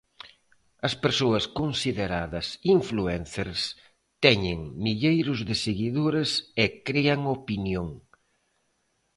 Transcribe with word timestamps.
As 0.87 0.93
persoas 1.03 1.45
consideradas 1.59 2.47
influencers 2.75 3.59
teñen 4.25 4.59
milleiros 4.85 5.39
de 5.49 5.55
seguidores 5.65 6.29
e 6.63 6.65
crean 6.87 7.21
opinión. 7.37 7.87